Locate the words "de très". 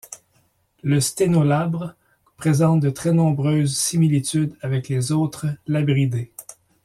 2.79-3.13